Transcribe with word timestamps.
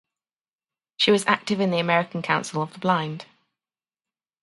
She 0.97 1.11
was 1.11 1.27
active 1.27 1.59
in 1.61 1.69
the 1.69 1.77
American 1.77 2.23
Council 2.23 2.63
of 2.63 2.73
the 2.73 2.79
Blind. 2.79 3.27